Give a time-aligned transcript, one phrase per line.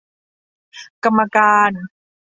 [1.03, 1.71] กรรมการ